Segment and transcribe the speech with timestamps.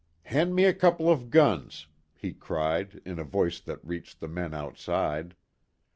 [0.23, 4.51] "Hand me a couple of guns!" he cried, in a voice that reached the men
[4.51, 5.35] outside.